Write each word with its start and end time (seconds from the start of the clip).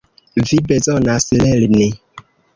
Vi 0.45 0.57
bezonas 0.71 1.29
lerni. 1.43 1.91